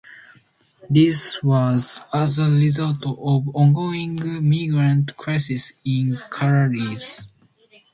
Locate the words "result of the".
2.49-3.51